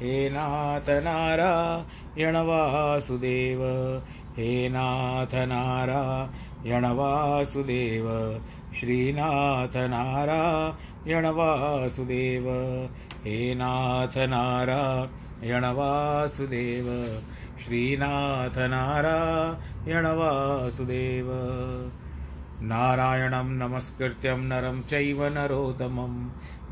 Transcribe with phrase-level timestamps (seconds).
[0.00, 3.62] हे नाथ नारायण वासुदेव
[4.36, 8.08] हे नाथ नारायण वासुदेव
[8.74, 12.48] श्रीनाथ नारायण वासुदेव
[13.24, 16.90] हे नाथ नारायण वासुदेव
[17.64, 21.30] श्रीनाथ नारायण वासुदेव
[22.62, 26.12] नारायणं नमस्कृत्यं नरं चैव नरोत्तमं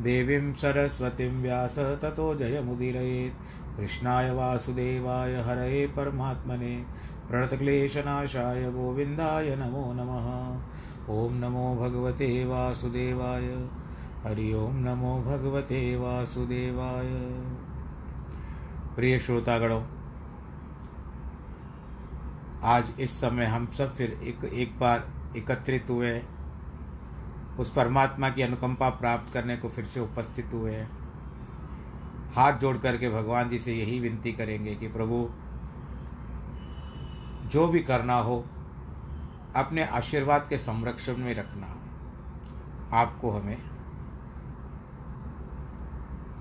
[0.03, 6.75] देवीं सरस्वतीं व्यास ततो जयमुदीरयेत्। कृष्णाय वासुदेवाय हरये परमात्मने।
[7.29, 10.27] प्रणतक्लेशनाशाय गोविन्दाय नमो नमः।
[11.15, 13.47] ॐ नमो भगवते वासुदेवाय।
[14.25, 17.11] हरि ओम नमो भगवते वासुदेवाय।
[18.97, 19.83] प्रिय श्रोतागणों,
[22.65, 26.13] आज इस समय हम सब फिर एक एक बार एकत्रित हुए
[27.59, 31.05] उस परमात्मा की अनुकंपा प्राप्त करने को फिर से उपस्थित हुए। हैं
[32.35, 35.31] हाथ जोड़ करके भगवान जी से यही विनती करेंगे कि प्रभु,
[37.49, 38.45] जो भी करना हो,
[39.57, 41.77] अपने आशीर्वाद के संरक्षण में रखना।
[42.97, 43.63] आपको हमें।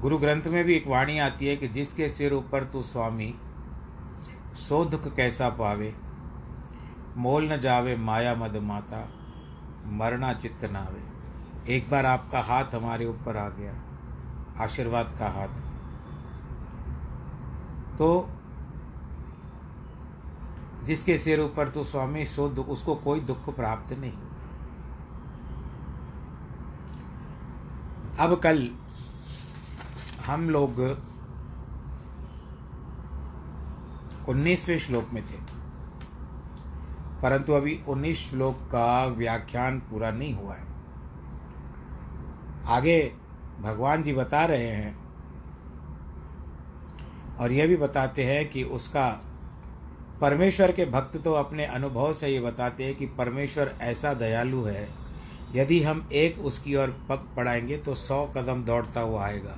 [0.01, 3.35] गुरु ग्रंथ में भी एक वाणी आती है कि जिसके सिर ऊपर तू स्वामी,
[4.53, 5.95] सो दुख कैसा पावे,
[7.18, 9.22] मोल न जावे माया मद माता।
[9.91, 11.01] मरना चित्त नावे।
[11.75, 13.73] एक बार आपका हाथ हमारे ऊपर आ गया,
[14.63, 15.61] आशीर्वाद का हाथ।
[17.97, 18.29] तो
[20.83, 24.31] जिसके सिर ऊपर तो स्वामी सो दुख उसको कोई दुख प्राप्त नहीं होता।
[28.19, 28.69] अब कल
[30.25, 30.79] हम लोग
[34.29, 35.38] उन्नीसवें श्लोक में थे।
[37.23, 40.71] परंतु अभी उन्नीस श्लोक का व्याख्यान पूरा नहीं हुआ है।
[42.67, 42.99] आगे
[43.61, 44.95] भगवान जी बता रहे हैं
[47.37, 49.09] और यह भी बताते हैं कि उसका
[50.21, 54.87] परमेश्वर के भक्त तो अपने अनुभव से ये बताते हैं कि परमेश्वर ऐसा दयालु है,
[55.55, 59.57] यदि हम एक उसकी ओर पग पड़ाएँगे तो सौ कदम दौड़ता हुआ आएगा।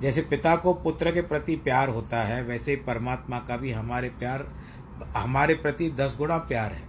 [0.00, 4.08] जैसे पिता को पुत्र के प्रति प्यार होता है, वैसे ही परमात्मा का भी हमारे
[4.08, 4.46] प्यार
[5.16, 6.88] हमारे प्रति दस गुना प्यार है।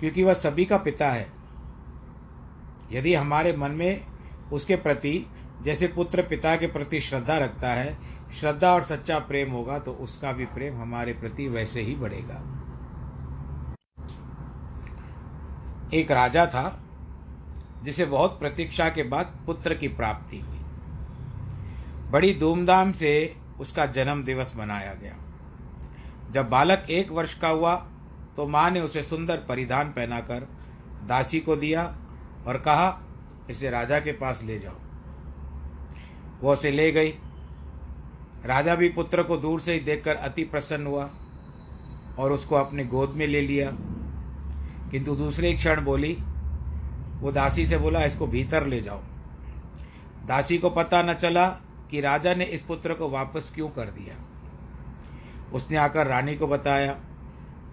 [0.00, 1.32] क्योंकि वह सभी का पिता है।
[2.92, 4.06] यदि हमारे मन में
[4.52, 5.26] उसके प्रति,
[5.62, 7.98] जैसे पुत्र पिता के प्रति श्रद्धा रखता है,
[8.32, 12.56] श्रद्धा और सच्चा प्रेम होगा तो उसका भी प्रेम हमारे प्रति वैसे ही बढ़ेगा।
[15.94, 16.82] एक राजा था,
[17.84, 20.58] जिसे बहुत प्रतीक्षा के बाद पुत्र की प्राप्ति हुई।
[22.10, 25.16] बड़ी धूमधाम से उसका जन्म दिवस मनाया गया।
[26.30, 27.74] जब बालक एक वर्ष का हुआ
[28.36, 30.48] तो माँ ने उसे सुंदर परिधान पहनाकर
[31.06, 31.98] दासी को दिया
[32.46, 33.00] और कहा,
[33.50, 34.74] इसे राजा के पास ले जाओ।
[36.40, 37.10] वो उसे ले गई।
[38.46, 41.10] राजा भी पुत्र को दूर से ही देखकर अति प्रसन्न हुआ
[42.18, 43.70] और उसको अपने गोद में ले लिया।
[44.90, 46.16] किंतु दूसरे क्षण बोली,
[47.20, 49.02] वो दासी से बोला, इसको भीतर ले जाओ।
[50.26, 51.48] दासी को पता न चला
[51.90, 54.29] कि राजा ने इस पुत्र को वापस क्यों कर दिया।
[55.52, 56.96] उसने आकर रानी को बताया।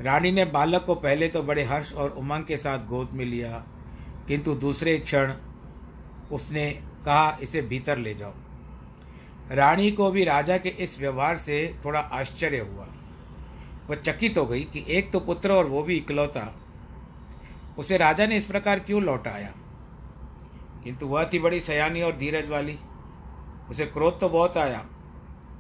[0.02, 3.64] रानी ने बालक को पहले तो बड़े हर्ष और उमंग के साथ गोद में लिया,
[4.28, 5.34] किंतु दूसरे क्षण
[6.32, 6.70] उसने
[7.06, 8.34] कहा, इसे भीतर ले जाओ।
[9.52, 12.88] रानी को भी राजा के इस व्यवहार से थोड़ा आश्चर्य हुआ।
[13.90, 16.54] वह चकित हो गई कि एक तो पुत्र और वो भी इकलौता।
[17.78, 19.54] उसे राजा ने इस प्रकार क्यों लौटाया?
[20.84, 22.78] किंतु वह थी बड़ी सयानी और धीरज वाली।
[23.70, 24.86] उसे क्रोध तो बहुत आया,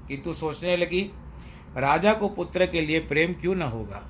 [0.07, 1.01] किंतु सोचने लगी
[1.77, 4.09] राजा को पुत्र के लिए प्रेम क्यों न होगा?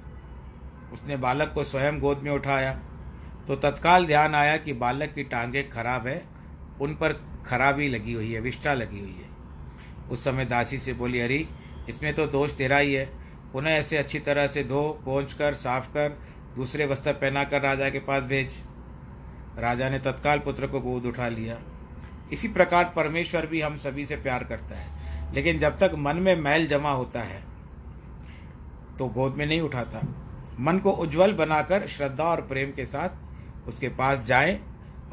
[0.94, 2.74] उसने बालक को स्वयं गोद में उठाया।
[3.48, 6.26] तो तत्काल ध्यान आया कि बालक की टांगें खराब है,
[6.82, 9.30] उन पर खराबी लगी हुई है, विष्ठा लगी हुई है।
[10.10, 11.48] उस समय दासी से बोली, अरे,
[11.90, 13.06] इसमें तो दोष तेरा ही है।
[13.54, 16.10] पुनः ऐसे अच्छी तरह से धो पहुँच कर, साफ़ कर,
[16.56, 18.58] दूसरे वस्त्र पहनाकर राजा के पास भेज।
[19.60, 21.60] राजा ने तत्काल पुत्र को गोद उठा लिया।
[22.34, 24.98] इसी प्रकार परमेश्वर भी हम सभी से प्यार करता है।
[25.36, 27.47] लेकिन जब तक मन में मैल जमा होता है
[29.00, 30.02] तो गोद में नहीं उठाता
[30.60, 34.60] मन को उज्जवल बनाकर श्रद्धा और प्रेम के साथ उसके पास जाए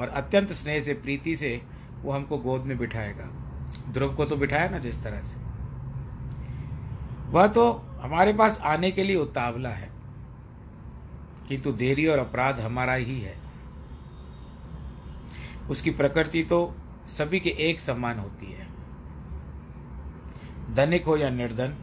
[0.01, 1.61] और अत्यंत स्नेह से, प्रीति से
[2.03, 3.29] वो हमको गोद में बिठाएगा।
[3.93, 5.43] ध्रुव को तो बिठाया ना जिस तरह से।
[7.31, 7.71] वह तो
[8.01, 9.89] हमारे पास आने के लिए उतावला है,
[11.49, 13.37] किंतु देरी और अपराध हमारा ही है।
[15.71, 16.75] उसकी प्रकृति तो
[17.09, 18.67] सभी के एक समान होती है।
[20.75, 21.77] धनिक हो या निर्धन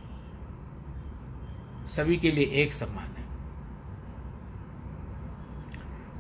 [1.92, 3.30] सभी के लिए एक समान है।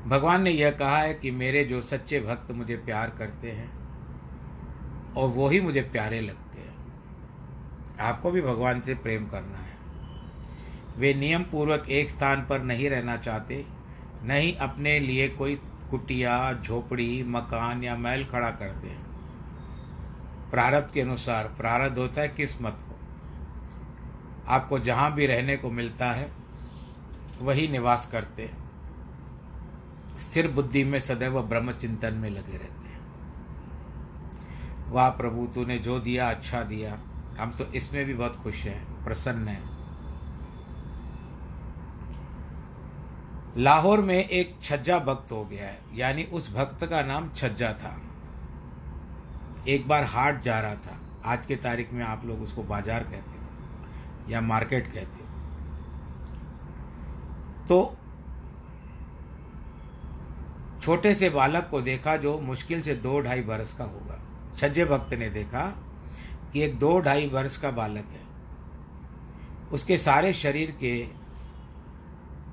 [0.09, 3.69] भगवान ने यह कहा है कि मेरे जो सच्चे भक्त मुझे प्यार करते हैं,
[5.13, 6.75] और वो ही मुझे प्यारे लगते हैं।
[8.01, 9.77] आपको भी भगवान से प्रेम करना है।
[10.97, 13.65] वे नियम पूर्वक एक स्थान पर नहीं रहना चाहते
[14.23, 15.55] नहीं अपने लिए कोई
[15.91, 19.05] कुटिया, झोपड़ी, मकान या महल खड़ा करते हैं।
[20.51, 22.90] प्रारब्ध के अनुसार प्रारब्ध होता है किस्मत को
[24.51, 26.31] आपको जहाँ भी रहने को मिलता है,
[27.41, 28.59] वही निवास करते हैं।
[30.19, 32.99] स्थिर बुद्धि में सदैव ब्रह्म चिंतन में लगे रहते हैं।
[34.91, 36.97] वाह प्रभु, तूने जो दिया अच्छा दिया।
[37.39, 39.69] हम तो इसमें भी बहुत खुश हैं, प्रसन्न हैं।
[43.57, 47.95] लाहौर में एक छज्जा भक्त हो गया है, यानी उस भक्त का नाम छज्जा था।
[49.67, 53.37] एक बार हाट जा रहा था। आज के तारीख में आप लोग उसको बाज़ार कहते
[53.37, 53.40] हो।
[54.31, 55.29] या मार्केट कहते हो।
[57.67, 57.97] तो
[60.81, 64.19] छोटे से बालक को देखा जो मुश्किल से दो ढाई बरस का होगा।
[64.57, 65.65] छज्जे भक्त ने देखा
[66.53, 68.21] कि एक दो ढाई वर्ष का बालक है।
[69.71, 71.07] उसके सारे शरीर के,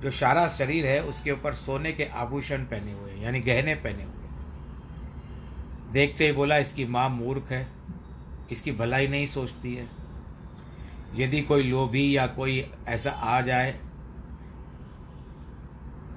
[0.02, 4.02] जो सारा शरीर है, उसके ऊपर सोने के आभूषण पहने हुए हैं, यानी गहने पहने
[4.02, 4.14] हुए
[5.92, 7.66] देखते ही बोला, इसकी माँ मूर्ख है,
[8.50, 9.97] इसकी भलाई नहीं सोचती है।
[11.14, 13.78] यदि कोई लोभी या कोई ऐसा आ जाए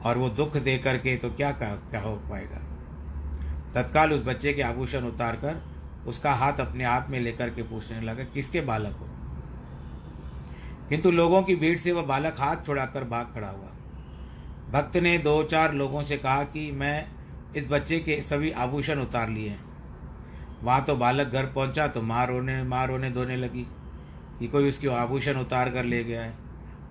[0.06, 2.60] और वो दुख दे करके तो क्या कह, क्या हो पाएगा?
[3.74, 5.62] तत्काल उस बच्चे के आभूषण उतार कर
[6.08, 9.08] उसका हाथ अपने हाथ में लेकर के पूछने लगा किसके बालक हो?
[10.90, 13.68] किंतु लोगों की भीड़ से वह बालक हाथ छुड़ाकर भाग खड़ा हुआ।
[14.72, 17.08] भक्त ने दो चार लोगों से कहा कि मैं
[17.56, 19.56] इस बच्चे के सभी आभूषण उतार लिए
[20.64, 23.66] वहाँ तो बालक घर पहुँचा तो माँ रोने माँ रोने धोने लगी।
[24.42, 26.34] कि कोई उसके आभूषण उतार कर ले गया है।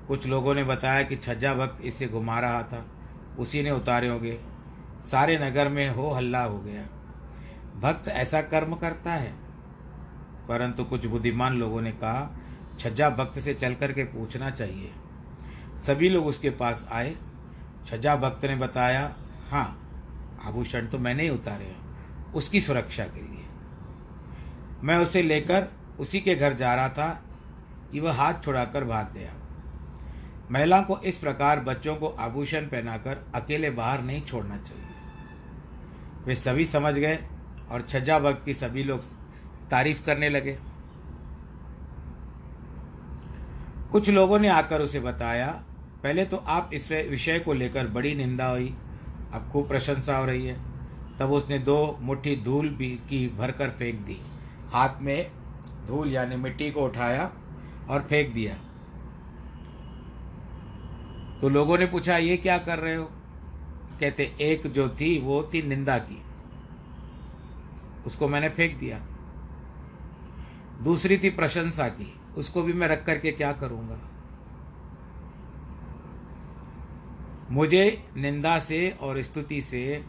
[0.09, 2.87] कुछ लोगों ने बताया कि छज्जा भक्त इसे घुमा रहा था।
[3.38, 4.40] उसी ने उतारे होंगे।
[5.02, 6.83] सारे नगर में हो हल्ला हो गया।
[7.80, 9.33] भक्त ऐसा कर्म करता है।
[10.49, 12.38] परंतु कुछ बुद्धिमान लोगों ने कहा,
[12.78, 14.92] छज्जा भक्त से चल कर के पूछना चाहिए।
[15.76, 17.16] सभी लोग उसके पास आए।
[17.87, 19.16] छज्जा भक्त ने बताया
[19.50, 19.90] हाँ
[20.45, 21.80] आभूषण तो मैंने ही उतारे हैं।
[22.33, 23.47] उसकी सुरक्षा के लिए।
[24.83, 25.69] मैं उसे लेकर
[26.00, 27.23] उसी के घर जा रहा था।
[27.92, 29.32] कि वह हाथ छुड़ाकर भाग गया।
[30.50, 34.85] महिला को इस प्रकार बच्चों को आभूषण पहनाकर अकेले बाहर नहीं छोड़ना चाहिए।
[36.25, 37.18] वे सभी समझ गए
[37.70, 39.02] और छज्जा भक्त की सभी लोग
[39.70, 40.59] तारीफ़ करने लगे।
[43.92, 45.62] कुछ लोगों ने आकर उसे बताया,
[46.02, 48.75] पहले तो आप इस विषय को लेकर बड़ी निंदा हुई।
[49.32, 50.56] अब खूब प्रशंसा हो रही है।
[51.18, 54.20] तब उसने दो मुट्ठी धूल भी की भरकर फेंक दी।
[54.73, 55.30] हाथ में
[55.87, 57.32] धूल यानी मिट्टी को उठाया
[57.90, 58.54] और फेंक दिया।
[61.40, 63.04] तो लोगों ने पूछा, ये क्या कर रहे हो?
[64.00, 66.23] कहते, एक जो थी, वो थी निंदा की।
[68.06, 69.06] उसको मैंने फेंक दिया।
[70.82, 73.99] दूसरी थी प्रशंसा की। उसको भी मैं रख करके क्या करूँगा?
[77.50, 80.04] मुझे निंदा से और स्तुति से,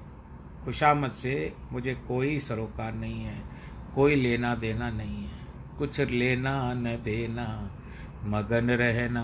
[0.66, 3.42] खुशामद से मुझे कोई सरोकार नहीं है,
[3.96, 5.41] कोई लेना देना नहीं है।
[5.82, 7.46] कुछ लेना न देना,
[8.26, 9.22] मगन रहना।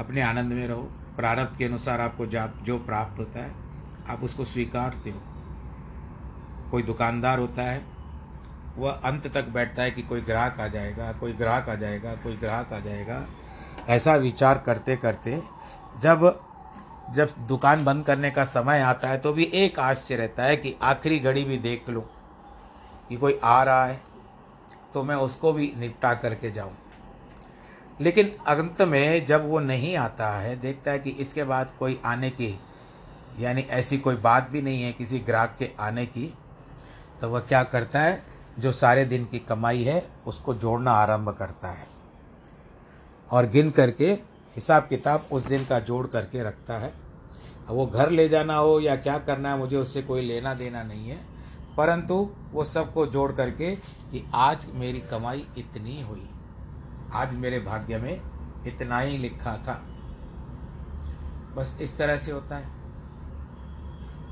[0.00, 0.82] अपने आनंद में रहो।
[1.16, 3.52] प्रारब्ध के अनुसार आपको जा जो प्राप्त होता है,
[4.08, 5.22] आप उसको स्वीकारते हो।
[6.70, 7.84] कोई दुकानदार होता है,
[8.76, 12.36] वह अंत तक बैठता है कि कोई ग्राहक आ जाएगा, कोई ग्राहक आ जाएगा, कोई
[12.36, 13.22] ग्राहक आ जाएगा।
[13.88, 15.42] ऐसा विचार करते करते
[16.00, 16.42] जब
[17.14, 20.74] जब दुकान बंद करने का समय आता है तो भी एक आश्चर्य रहता है कि
[20.82, 22.00] आखिरी घड़ी भी देख लो
[23.08, 24.00] कि कोई आ रहा है।
[24.96, 26.72] तो मैं उसको भी निपटा करके जाऊँ।
[28.00, 32.30] लेकिन अंत में जब वो नहीं आता है, देखता है कि इसके बाद कोई आने
[32.30, 32.58] की,
[33.40, 36.32] यानी ऐसी कोई बात भी नहीं है किसी ग्राहक के आने की
[37.20, 38.22] तो वह क्या करता है,
[38.58, 41.86] जो सारे दिन की कमाई है, उसको जोड़ना आरंभ करता है।
[43.30, 44.12] और गिन करके
[44.56, 46.92] हिसाब किताब उस दिन का जोड़ करके रखता है।
[47.68, 51.08] वो घर ले जाना हो या क्या करना है, मुझे उससे कोई लेना देना नहीं
[51.10, 51.35] है।
[51.76, 56.30] परंतु वो सबको जोड़ करके कि आज मेरी कमाई इतनी हुई।
[57.12, 58.20] आज मेरे भाग्य में
[58.66, 59.82] इतना ही लिखा था।
[61.56, 62.66] बस इस तरह से होता है।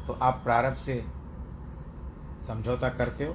[0.06, 1.04] तो आप प्रारंभ से
[2.46, 3.34] समझौता करते हो।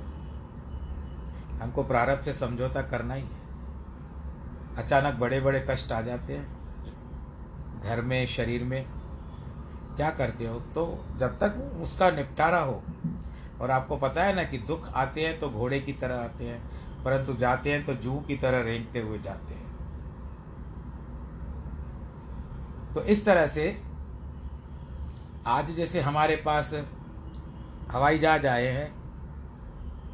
[1.61, 3.39] हमको प्रारंभ से समझौता करना ही है।
[4.77, 6.59] अचानक बड़े बड़े कष्ट आ जाते हैं।
[7.83, 8.89] घर में, शरीर में,
[9.95, 10.59] क्या करते हो?
[10.59, 12.83] तो जब तक उसका निपटारा हो
[13.61, 16.61] और आपको पता है ना कि दुख आते हैं तो घोड़े की तरह आते हैं,
[17.03, 19.67] परंतु जाते हैं तो जू की तरह रेंगते हुए जाते हैं।
[22.93, 23.65] तो इस तरह से
[25.47, 26.73] आज जैसे हमारे पास
[27.91, 28.91] हवाई जहाज़ आए हैं,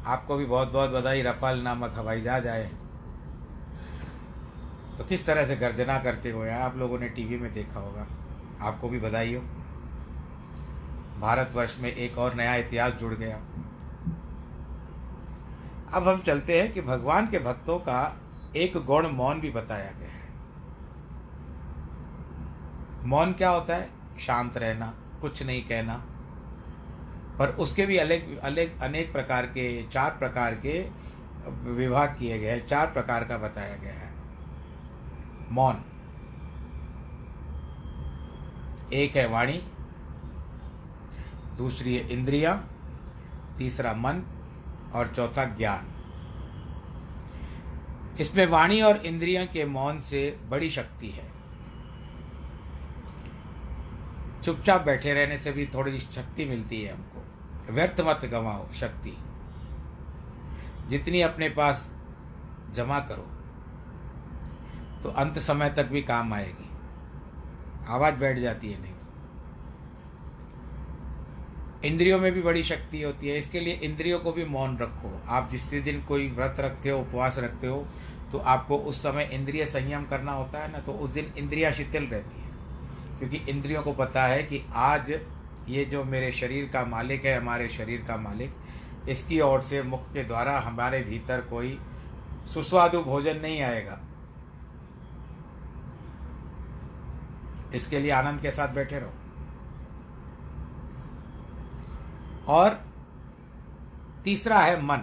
[0.06, 2.84] आपको भी बहुत बहुत बधाई, रफाल नामक हवाई जहाज़ आए हैं।
[4.98, 8.06] तो किस तरह से गर्जना करते हुए आप लोगों ने टीवी में देखा होगा,
[8.60, 9.42] आपको भी बधाई हो।
[11.20, 13.36] भारतवर्ष में एक और नया इतिहास जुड़ गया।
[15.92, 18.20] अब हम चलते हैं कि भगवान के भक्तों का
[18.56, 20.26] एक गुण मौन भी बताया गया है।
[23.06, 23.90] मौन क्या होता है?
[24.20, 26.04] शांत रहना, कुछ नहीं कहना।
[27.38, 30.90] पर उसके भी अलग अलग, अनेक प्रकार के, चार प्रकार के
[31.70, 34.12] विभाग किए गए हैं, चार प्रकार का बताया गया है।
[35.50, 35.76] मौन।
[38.92, 39.62] एक है वाणी
[41.56, 42.64] दूसरी है इंद्रिया,
[43.58, 44.22] तीसरा मन
[44.94, 45.92] और चौथा ज्ञान।
[48.20, 51.36] इसमें वाणी और इंद्रिया के मौन से बड़ी शक्ति है।
[54.44, 57.22] चुपचाप बैठे रहने से भी थोड़ी शक्ति मिलती है हमको।
[57.72, 59.16] व्यर्थ मत गंवाओ शक्ति।
[60.88, 61.90] जितनी अपने पास
[62.72, 63.26] जमा करो
[65.02, 66.70] तो अंत समय तक भी काम आएगी।
[67.88, 68.95] आवाज़ बैठ जाती है नहीं।
[71.84, 75.48] इंद्रियों में भी बड़ी शक्ति होती है, इसके लिए इंद्रियों को भी मौन रखो। आप
[75.50, 77.86] जिस दिन कोई व्रत रखते हो, उपवास रखते हो
[78.32, 82.04] तो आपको उस समय इंद्रिय संयम करना होता है ना तो उस दिन इंद्रिया शिथिल
[82.04, 85.10] रहती है। क्योंकि इंद्रियों को पता है कि आज
[85.68, 88.54] ये जो मेरे शरीर का मालिक है, हमारे शरीर का मालिक,
[89.08, 91.78] इसकी ओर से मुख के द्वारा हमारे भीतर कोई
[92.54, 94.00] सुस्वादु भोजन नहीं आएगा।
[97.74, 99.12] इसके लिए आनंद के साथ बैठे रहो।
[102.48, 102.86] और
[104.24, 105.00] तीसरा है मन।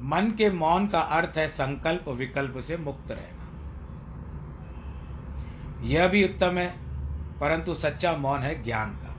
[0.00, 3.44] मन के मौन का अर्थ है संकल्प, विकल्प से मुक्त रहना।
[5.82, 6.74] यह भी उत्तम है,
[7.38, 9.10] परंतु सच्चा मौन है ज्ञान का।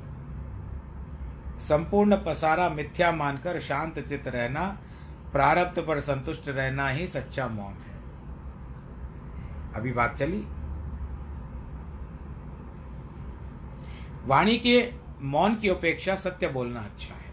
[1.60, 4.78] संपूर्ण पसारा मिथ्या मानकर शांत चित रहना,
[5.32, 7.96] प्रारब्ध पर संतुष्ट रहना ही सच्चा मौन है।
[9.74, 10.48] अभी बात चली।
[14.26, 17.26] वाणी के मौन की अपेक्षा सत्य बोलना अच्छा है।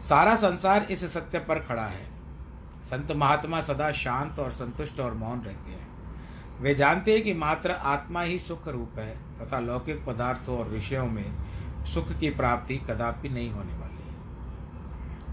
[0.00, 2.06] सारा संसार इस सत्य पर खड़ा है।
[2.84, 5.88] संत महात्मा सदा शांत और संतुष्ट और मौन रहते हैं।
[6.60, 11.06] वे जानते हैं कि मात्र आत्मा ही सुख रूप है तथा लौकिक पदार्थों और विषयों
[11.06, 11.34] में
[11.84, 14.14] सुख की प्राप्ति कदापि नहीं होने वाली है।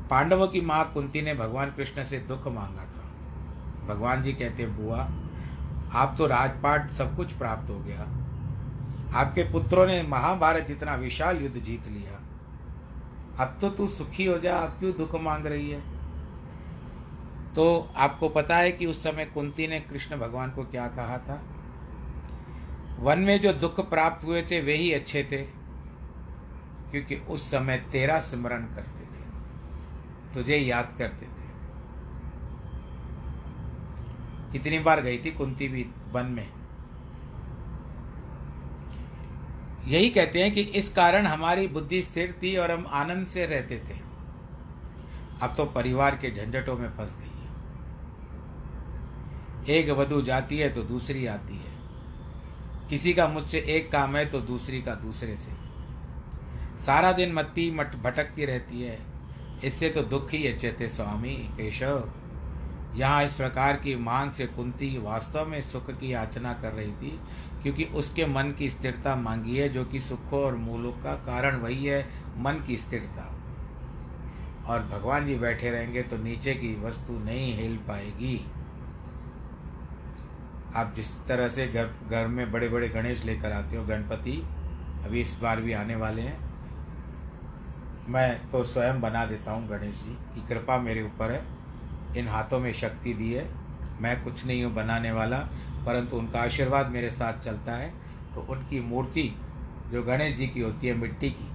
[0.07, 3.01] पांडवों की माँ कुंती ने भगवान कृष्ण से दुख मांगा था।
[3.87, 5.11] भगवान जी कहते, बुआ,
[5.93, 8.20] आप तो राजपाट सब कुछ प्राप्त हो गया।
[9.13, 12.19] आपके पुत्रों ने महाभारत जितना विशाल युद्ध जीत लिया।
[13.43, 15.81] अब तो तू सुखी हो जा, अब क्यों दुख मांग रही है?
[17.55, 21.43] तो आपको पता है कि उस समय कुंती ने कृष्ण भगवान को क्या कहा था?
[22.99, 25.37] वन में जो दुख प्राप्त हुए थे, वे ही अच्छे थे,
[26.91, 29.23] क्योंकि उस समय तेरा स्मरण करते थे,
[30.33, 31.49] तुझे याद करते थे।
[34.51, 36.60] कितनी बार गई थी कुंती भी वन में?
[39.87, 43.75] यही कहते हैं कि इस कारण हमारी बुद्धि स्थिर थी और हम आनंद से रहते
[43.89, 43.99] थे।
[45.41, 47.41] अब तो परिवार के झंझटों में फंस गई है।
[49.69, 51.71] एक वधु जाती है तो दूसरी आती है।
[52.89, 55.51] किसी का मुझसे एक काम है तो दूसरी का दूसरे से।
[56.85, 58.99] सारा दिन मत्ती मट भटकती रहती है।
[59.63, 62.11] इससे तो दुख ही अच्छे थे स्वामी, केशव।
[62.95, 67.19] यहाँ इस प्रकार की मांग से कुंती वास्तव में सुख की याचना कर रही थी।
[67.63, 71.85] क्योंकि उसके मन की स्थिरता मांगी है, जो कि सुखों और मूलों का कारण वही
[71.85, 72.01] है,
[72.37, 73.27] मन की स्थिरता।
[74.65, 78.35] और भगवान जी बैठे रहेंगे तो नीचे की वस्तु नहीं हिल पाएगी।
[80.75, 84.37] आप जिस तरह से घर घर में बड़े बड़े गणेश लेकर आते हो, गणपति,
[85.05, 86.37] अभी इस बार भी आने वाले हैं।
[88.09, 91.43] मैं तो स्वयं बना देता हूँ गणेश जी, की कृपा मेरे ऊपर है,
[92.17, 93.47] इन हाथों में शक्ति दी है,
[94.01, 95.37] मैं कुछ नहीं हूँ बनाने वाला
[95.85, 97.89] परंतु उनका आशीर्वाद मेरे साथ चलता है
[98.35, 99.23] तो उनकी मूर्ति
[99.91, 101.47] जो गणेश जी की होती है मिट्टी की,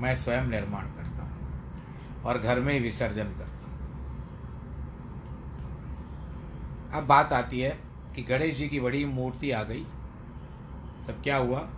[0.00, 3.74] मैं स्वयं निर्माण करता हूँ और घर में ही विसर्जन करता हूँ।
[6.92, 7.70] अब बात आती है
[8.14, 9.84] कि गणेश जी की बड़ी मूर्ति आ गई,
[11.08, 11.68] तब क्या हुआ?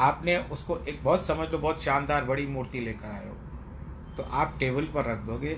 [0.00, 3.34] आपने उसको एक बहुत समझ लो, बहुत शानदार बड़ी मूर्ति लेकर आए हो
[4.16, 5.54] तो आप टेबल पर रख दोगे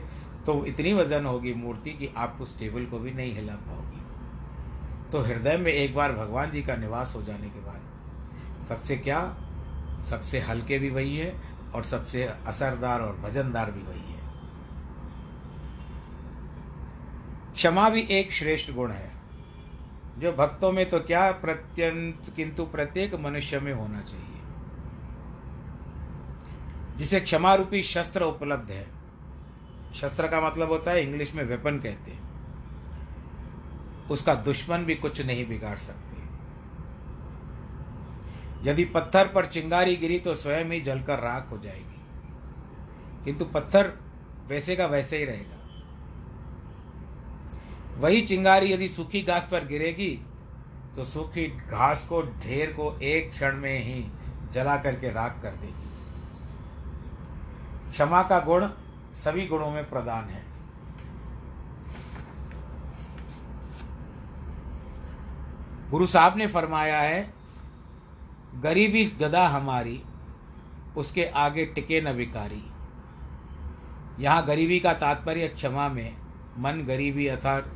[0.46, 3.95] तो इतनी वज़न होगी मूर्ति कि आप उस टेबल को भी नहीं हिला पाओगे।
[5.12, 7.80] तो हृदय में एक बार भगवान जी का निवास हो जाने के बाद
[8.62, 9.36] सबसे क्या?
[10.10, 11.40] सबसे हल्के भी वही है
[11.74, 14.20] और सबसे असरदार और भजनदार भी वही है।
[17.54, 19.12] क्षमा भी एक श्रेष्ठ गुण है।
[20.18, 24.40] जो भक्तों में तो क्या प्रत्यंत, किंतु प्रत्येक मनुष्य में होना चाहिए।
[26.96, 28.86] जिसे क्षमा रूपी शस्त्र उपलब्ध है।
[29.94, 32.25] शस्त्र का मतलब होता है, इंग्लिश में वेपन कहते हैं।
[34.10, 36.16] उसका दुश्मन भी कुछ नहीं बिगाड़ सकते।
[38.70, 42.00] यदि पत्थर पर चिंगारी गिरी तो स्वयं ही जलकर राख हो जाएगी।
[43.24, 43.92] किंतु पत्थर
[44.48, 45.56] वैसे का वैसे ही रहेगा।
[47.98, 50.26] वही चिंगारी यदि सूखी घास पर गिरेगी
[50.96, 54.04] तो सूखी घास को, ढेर को एक क्षण में ही
[54.52, 55.86] जला करके राख कर देगी।
[57.92, 58.68] क्षमा का गुण
[59.14, 60.55] सभी गुणों में प्रदान है।
[65.90, 67.34] गुरु साहब ने फरमाया है,
[68.62, 70.00] गरीबी गदा हमारी,
[70.96, 72.62] उसके आगे टिके न विकारी
[74.20, 76.16] यहाँ गरीबी का तात्पर्य क्षमा में,
[76.58, 77.70] मन गरीबी अर्थात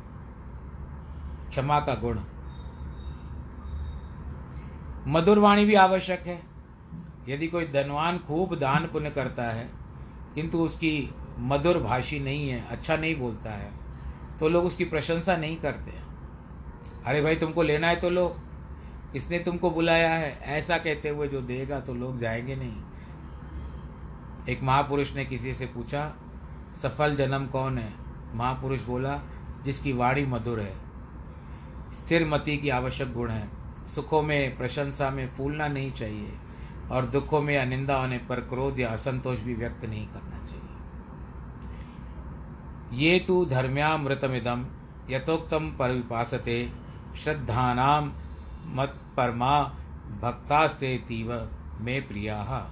[1.49, 2.19] क्षमा का गुण।
[5.07, 6.39] मधुरवाणी भी आवश्यक है।
[7.27, 9.69] यदि कोई धनवान खूब दान पुण्य करता है,
[10.35, 13.71] किंतु उसकी मधुर भाषी नहीं है अच्छा नहीं बोलता है
[14.39, 16.10] तो लोग उसकी प्रशंसा नहीं करते।
[17.05, 18.37] अरे भाई तुमको लेना है तो लो।
[19.15, 22.81] इसने तुमको बुलाया है। ऐसा कहते हुए जो देगा तो लोग जाएँगे नहीं।
[24.49, 26.15] एक महापुरुष ने किसी से पूछा,
[26.81, 27.93] सफल जन्म कौन है?
[28.33, 29.19] महापुरुष बोला,
[29.65, 30.75] जिसकी वाणी मधुर है।
[31.93, 33.49] स्थिर मति की आवश्यक गुण है।
[33.95, 36.33] सुखों में, प्रशंसा में फूलना नहीं चाहिए
[36.91, 40.61] और दुखों में अनिंदा होने पर क्रोध या असंतोष भी व्यक्त नहीं करना चाहिए।
[42.93, 44.65] ये तो धर्म्यामृतमिदम
[45.09, 46.80] यथोक्तम परिपासते
[47.15, 48.13] श्रद्धानाम
[48.65, 49.63] मत परमा
[50.21, 51.49] भक्तास्ते तीव
[51.81, 52.71] मे प्रिया।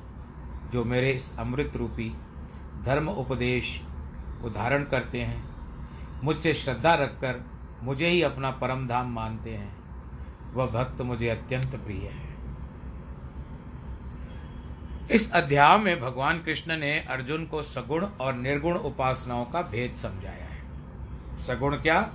[0.73, 2.17] जो मेरे इस अमृत रूपी
[2.83, 3.81] धर्म उपदेश
[4.55, 5.49] धारण करते हैं,
[6.23, 7.45] मुझसे श्रद्धा रखकर
[7.83, 9.79] मुझे ही अपना परम धाम मानते हैं।
[10.53, 12.29] वह भक्त मुझे अत्यंत प्रिय है।
[15.11, 20.45] इस अध्याय में भगवान कृष्ण ने अर्जुन को सगुण और निर्गुण उपासनाओं का भेद समझाया
[20.45, 20.61] है।
[21.39, 22.13] सगुण क्या?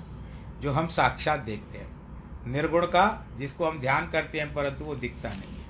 [0.60, 1.93] जो हम साक्षात देखते हैं।
[2.46, 5.64] निर्गुण का, जिसको हम ध्यान करते हैं, परंतु वो दिखता नहीं है।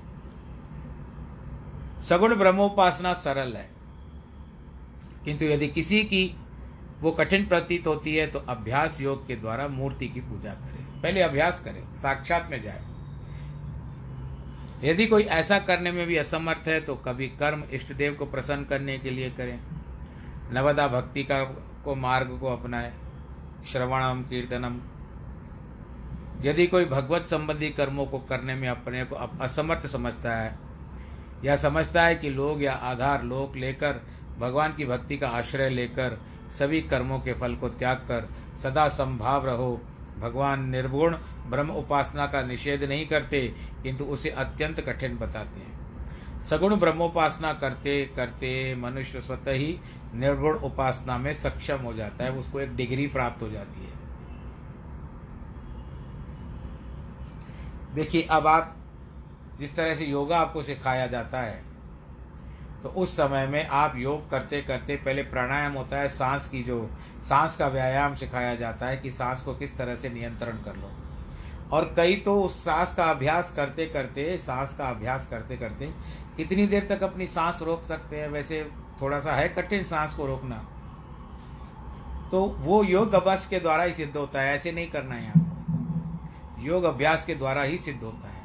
[2.02, 3.70] सगुण ब्रह्मोपासना सरल है।
[5.24, 6.36] किंतु यदि किसी की
[7.00, 11.22] वो कठिन प्रतीत होती है तो अभ्यास योग के द्वारा मूर्ति की पूजा करें। पहले
[11.22, 12.84] अभ्यास करें, साक्षात में जाए।
[14.84, 18.64] यदि कोई ऐसा करने में भी असमर्थ है तो कभी कर्म इष्ट देव को प्रसन्न
[18.64, 19.60] करने के लिए करें।
[20.52, 21.44] नवदा भक्ति का
[21.84, 22.94] को मार्ग को अपनाए।
[23.68, 24.80] श्रवणम, कीर्तनम
[26.44, 30.58] यदि कोई भगवत संबंधी कर्मों को करने में अपने को असमर्थ समझता है,
[31.44, 34.00] या समझता है कि लोग या आधार लोक लेकर,
[34.38, 36.20] भगवान की भक्ति का आश्रय लेकर,
[36.58, 38.28] सभी कर्मों के फल को त्याग कर,
[38.62, 39.80] सदा संभाव रहो,
[40.18, 43.46] भगवान निर्गुण ब्रह्म उपासना का निषेध नहीं करते,
[43.82, 49.78] किंतु उसे अत्यंत कठिन बताते हैं। सगुण ब्रह्मोपासना करते करते मनुष्य स्वतः ही
[50.14, 54.03] निर्गुण उपासना में सक्षम हो जाता है, उसको एक डिग्री प्राप्त हो जाती है।
[57.94, 58.74] देखिए, अब आप
[59.60, 61.62] जिस तरह से योगा आपको सिखाया जाता है
[62.82, 66.88] तो उस समय में आप योग करते करते पहले प्राणायाम होता है, सांस की जो,
[67.28, 70.90] सांस का व्यायाम सिखाया जाता है कि सांस को किस तरह से नियंत्रण कर लो।
[71.72, 75.90] और कई तो उस सांस का अभ्यास करते करते, सांस का अभ्यास करते करते
[76.36, 78.28] कितनी देर तक अपनी सांस रोक सकते हैं?
[78.28, 78.62] वैसे
[79.00, 80.56] थोड़ा सा है कठिन सांस को रोकना।
[82.30, 85.53] तो वो योग अभ्यास के द्वारा ही सिद्ध होता है, ऐसे नहीं करना है आपको।
[86.64, 88.42] योग अभ्यास के द्वारा ही सिद्ध होता है।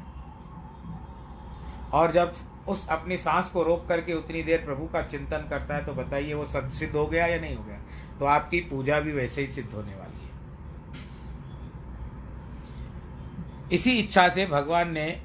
[1.92, 2.34] और जब
[2.68, 6.34] उस अपनी सांस को रोक करके उतनी देर प्रभु का चिंतन करता है तो बताइए
[6.34, 7.80] वो सिद्ध हो गया या नहीं हो गया?
[8.18, 10.30] तो आपकी पूजा भी वैसे ही सिद्ध होने वाली है।
[13.72, 15.22] इसी इच्छा से भगवान ने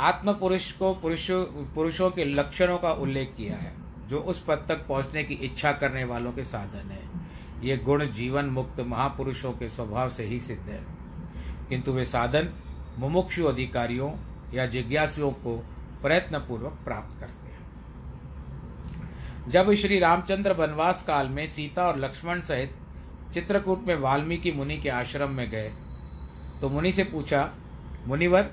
[0.00, 3.72] आत्म पुरुष को पुरुषों पुरुषों के लक्षणों का उल्लेख किया है,
[4.08, 7.02] जो उस पद तक पहुँचने की इच्छा करने वालों के साधन है।
[7.62, 10.95] ये गुण जीवन मुक्त महापुरुषों के स्वभाव से ही सिद्ध है।
[11.68, 12.48] किंतु वे साधन
[12.98, 14.12] मुमुक्षु अधिकारियों
[14.54, 15.64] या जिज्ञासुओं को
[16.02, 17.56] प्रयत्नपूर्वक प्राप्त करते हैं।
[19.50, 22.74] जब श्री रामचंद्र वनवास काल में सीता और लक्ष्मण सहित
[23.34, 25.72] चित्रकूट में वाल्मीकि मुनि के आश्रम में गए
[26.60, 27.52] तो मुनि से पूछा,
[28.06, 28.50] मुनिवर,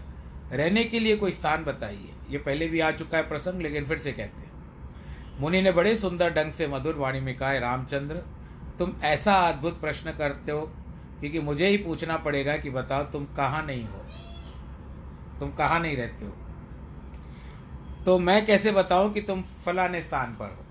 [0.52, 3.98] रहने के लिए कोई स्थान बताइए। ये पहले भी आ चुका है प्रसंग, लेकिन फिर
[3.98, 4.52] से कहते हैं।
[5.40, 8.16] मुनि ने बड़े सुंदर ढंग से मधुर वाणी में कहा, रामचंद्र,
[8.80, 10.72] तुम ऐसा अद्भुत प्रश्न करते हो
[11.24, 13.98] क्योंकि मुझे ही पूछना पड़ेगा कि बताओ तुम कहाँ नहीं हो।
[15.40, 16.32] तुम कहाँ नहीं रहते हो।
[18.06, 20.66] तो मैं कैसे बताऊँ कि तुम फलाने स्थान पर हो।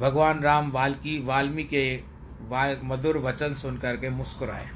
[0.00, 1.96] भगवान राम वाल्की, वाल्मीकि
[2.42, 4.68] के मधुर वचन सुन करके मुस्कुराए।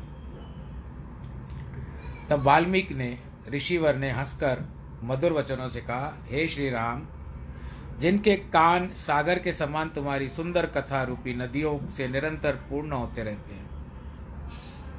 [2.31, 4.65] तब वाल्मीकि ने, ऋषिवर ने हंसकर
[5.03, 7.07] मधुर वचनों से कहा, हे श्री राम
[8.01, 13.55] जिनके कान सागर के समान तुम्हारी सुंदर कथा रूपी नदियों से निरंतर पूर्ण होते रहते
[13.55, 13.69] हैं।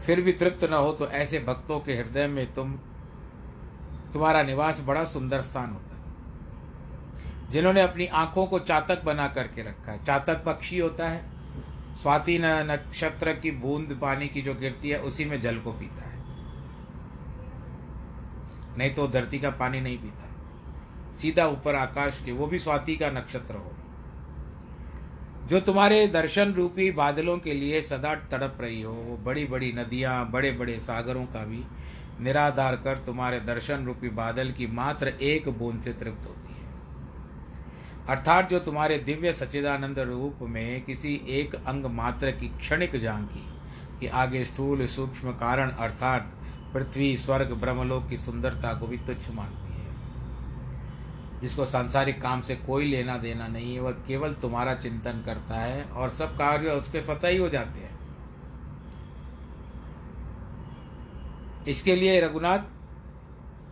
[0.02, 2.74] फिर भी तृप्त न हो तो ऐसे भक्तों के हृदय में तुम,
[4.14, 6.02] तुम्हारा निवास बड़ा सुंदर स्थान होता है।
[7.52, 11.30] जिन्होंने अपनी आँखों को चातक बना करके रखा है। चातक पक्षी होता है।
[11.96, 16.24] स्वाति नक्षत्र की बूंद पानी की जो गिरती है, उसी में जल को पीता है।
[18.78, 20.31] नहीं तो धरती का पानी नहीं पीता।
[21.22, 23.72] सीधा ऊपर आकाश के, वो भी स्वाति का नक्षत्र हो।
[25.48, 30.30] जो तुम्हारे दर्शन रूपी बादलों के लिए सदा तड़प रही हो, वो बड़ी बड़ी नदियाँ
[30.32, 31.64] बड़े बड़े सागरों का भी
[32.22, 36.60] निराधार कर तुम्हारे दर्शन रूपी बादल की मात्र एक बूंद से तृप्त होती है।
[38.10, 43.46] अर्थात जो तुम्हारे दिव्य सच्चिदानंद रूप में किसी एक अंग मात्र की क्षणिक झांकी
[44.00, 46.32] कि आगे स्थूल सूक्ष्म कारण अर्थात
[46.74, 49.71] पृथ्वी, स्वर्ग, ब्रह्मलोक की सुंदरता को भी तुच्छ मानती
[51.42, 55.84] जिसको सांसारिक काम से कोई लेना देना नहीं है, वह केवल तुम्हारा चिंतन करता है
[55.84, 58.00] और सब कार्य उसके स्वतः ही हो जाते हैं।
[61.68, 62.60] इसके लिए रघुनाथ,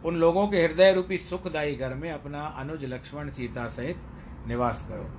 [0.05, 4.01] उन लोगों के हृदय रूपी सुखदायी घर में अपना अनुज लक्ष्मण सीता सहित
[4.47, 5.09] निवास करो।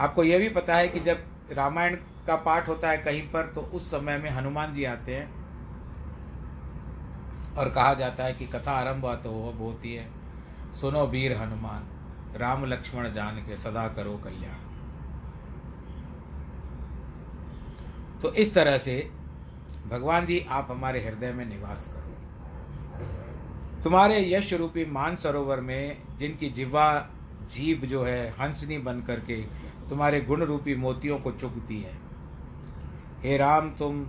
[0.00, 3.60] आपको यह भी पता है कि जब रामायण का पाठ होता है कहीं पर तो
[3.60, 5.43] उस समय में हनुमान जी आते हैं।
[7.56, 10.06] और कहा जाता है कि कथा आरंभ तो वो होती है
[10.80, 11.82] सुनो वीर हनुमान,
[12.36, 14.62] राम लक्ष्मण जान के सदा करो कल्याण।
[18.22, 19.10] तो इस तरह से
[19.90, 22.02] भगवान जी, आप हमारे हृदय में निवास करो।
[23.84, 26.86] तुम्हारे यश रूपी मान सरोवर में जिनकी जिवा
[27.50, 29.36] जीव जो है, हंसनी बन करके
[29.88, 31.92] तुम्हारे गुण रूपी मोतियों को चुगती है।
[33.22, 34.06] हे राम, तुम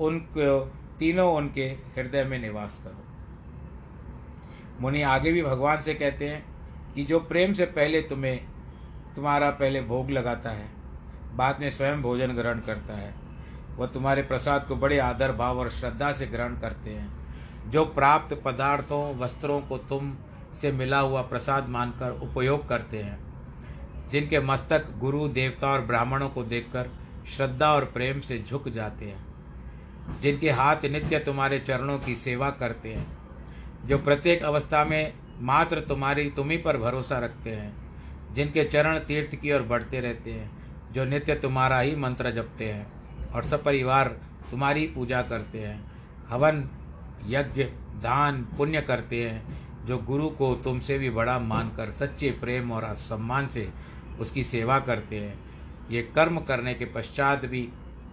[0.00, 0.48] उनको
[0.98, 1.64] तीनों उनके
[1.96, 3.02] हृदय में निवास करो।
[4.80, 6.44] मुनि आगे भी भगवान से कहते हैं
[6.94, 8.40] कि जो प्रेम से पहले तुम्हें,
[9.16, 10.68] तुम्हारा पहले भोग लगाता है,
[11.34, 13.14] बाद में स्वयं भोजन ग्रहण करता है।
[13.76, 18.42] वह तुम्हारे प्रसाद को बड़े आदर, भाव और श्रद्धा से ग्रहण करते हैं। जो प्राप्त
[18.44, 20.16] पदार्थों, वस्त्रों को तुम
[20.60, 23.18] से मिला हुआ प्रसाद मानकर उपयोग करते हैं,
[24.10, 26.90] जिनके मस्तक गुरु, देवता और ब्राह्मणों को देखकर
[27.28, 29.23] श्रद्धा और प्रेम से झुक जाते हैं।
[30.22, 33.06] जिनके हाथ नित्य तुम्हारे चरणों की सेवा करते हैं,
[33.86, 37.76] जो प्रत्येक अवस्था में मात्र तुम्हारी तुम्ही पर भरोसा रखते हैं,
[38.34, 40.50] जिनके चरण तीर्थ की ओर बढ़ते रहते हैं,
[40.92, 42.86] जो नित्य तुम्हारा ही मंत्र जपते हैं
[43.32, 44.08] और सब परिवार
[44.50, 45.92] तुम्हारी पूजा करते हैं।
[46.28, 46.68] हवन,
[47.26, 47.64] यज्ञ,
[48.02, 53.48] दान, पुण्य करते हैं, जो गुरु को तुमसे भी बड़ा मानकर सच्चे प्रेम और सम्मान
[53.48, 53.70] से
[54.20, 55.38] उसकी सेवा करते हैं।
[55.90, 57.68] ये कर्म करने के पश्चात भी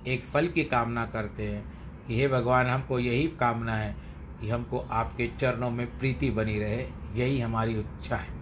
[0.07, 1.80] एक फल की कामना करते हैं।
[2.11, 3.95] कि हे भगवान, हमको यही कामना है
[4.41, 8.33] कि हमको आपके चरणों में प्रीति बनी रहे। यही हमारी इच्छा है।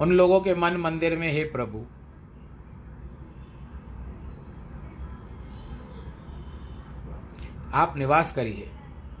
[0.00, 1.84] उन लोगों के मन मंदिर में, हे प्रभु,
[7.74, 8.70] आप निवास करिए।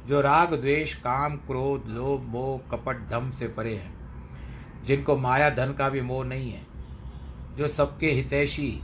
[0.06, 3.94] जो राग, द्वेष, काम, क्रोध, लोभ, मोह, कपट, धम से परे हैं,
[4.84, 6.66] जिनको माया, धन का भी मोह नहीं है,
[7.56, 8.80] जो सबके हितैषी,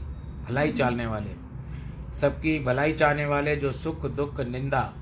[0.49, 1.42] भलाई चालने वाले
[2.13, 4.93] सबकी भलाई चाहने वाले जो सुख, दुख, निंदा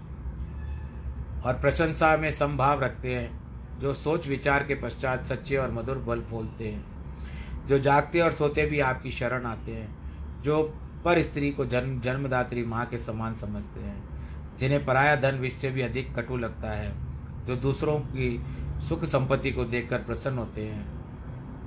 [1.46, 3.42] और प्रशंसा में संभाव रखते हैं,
[3.80, 6.86] जो सोच विचार के पश्चात सच्चे और मधुर बल बोलते हैं,
[7.68, 9.96] जो जागते और सोते भी आपकी शरण आते हैं,
[10.42, 10.74] जो
[11.06, 14.04] पर स्त्री को जन्म, जन्मदात्री माँ के समान समझते हैं,
[14.60, 16.92] जिन्हें पराया धन विष से भी अधिक कटु लगता है,
[17.48, 18.46] जो दूसरों की
[18.90, 20.86] सुख संपत्ति को देखकर प्रसन्न होते हैं,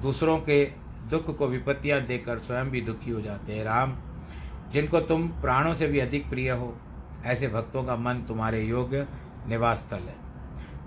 [0.03, 0.65] दूसरों के
[1.11, 3.97] दुख को विपत्तियाँ देखकर स्वयं भी दुखी हो जाते हैं। राम
[4.75, 6.75] जिनको तुम प्राणों से भी अधिक प्रिय हो,
[7.25, 9.07] ऐसे भक्तों का मन तुम्हारे योग्य
[9.49, 10.17] निवास स्थल है।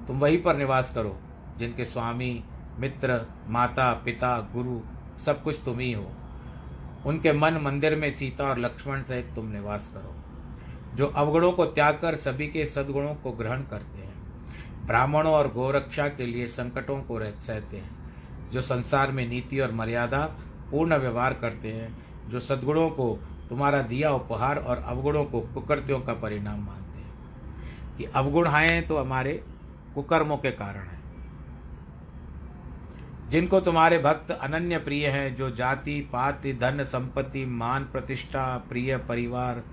[0.07, 1.17] तुम वहीं पर निवास करो,
[1.59, 2.43] जिनके स्वामी,
[2.79, 4.79] मित्र, माता, पिता, गुरु
[5.23, 6.11] सब कुछ तुम ही हो।
[7.05, 10.13] उनके मन मंदिर में सीता और लक्ष्मण सहित तुम निवास करो,
[10.95, 16.07] जो अवगुणों को त्याग कर सभी के सद्गुणों को ग्रहण करते हैं। ब्राह्मणों और गोरक्षा
[16.07, 17.89] के लिए संकटों को सहते हैं,
[18.51, 20.21] जो संसार में नीति और मर्यादा
[20.71, 21.89] पूर्ण व्यवहार करते हैं,
[22.29, 27.13] जो सद्गुणों को तुम्हारा दिया उपहार और अवगुणों को कुकृत्यों का परिणाम मानते हैं।
[27.97, 29.43] कि अवगुण आए तो हमारे
[29.95, 30.97] कुकर्मों के कारण हैं।
[33.29, 39.63] जिनको तुम्हारे भक्त अनन्य प्रिय हैं, जो जाति, पाति, धन, संपत्ति, मान, प्रतिष्ठा, प्रिय परिवार,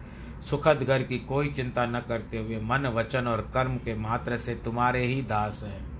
[0.50, 4.54] सुखद घर की कोई चिंता न करते हुए मन, वचन और कर्म के मात्र से
[4.54, 5.94] तुम्हारे ही दास हैं।